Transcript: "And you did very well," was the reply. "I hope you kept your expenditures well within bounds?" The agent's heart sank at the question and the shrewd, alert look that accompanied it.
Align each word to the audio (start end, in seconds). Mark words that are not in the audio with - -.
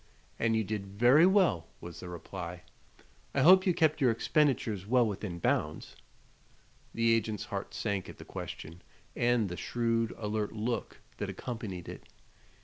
"And 0.39 0.55
you 0.55 0.63
did 0.63 0.87
very 0.87 1.27
well," 1.27 1.67
was 1.79 1.99
the 1.99 2.09
reply. 2.09 2.63
"I 3.35 3.41
hope 3.41 3.67
you 3.67 3.73
kept 3.75 4.01
your 4.01 4.09
expenditures 4.09 4.87
well 4.87 5.05
within 5.05 5.37
bounds?" 5.37 5.95
The 6.91 7.13
agent's 7.13 7.45
heart 7.45 7.75
sank 7.75 8.09
at 8.09 8.17
the 8.17 8.25
question 8.25 8.81
and 9.15 9.47
the 9.47 9.57
shrewd, 9.57 10.11
alert 10.17 10.53
look 10.53 11.01
that 11.17 11.29
accompanied 11.29 11.87
it. 11.87 12.07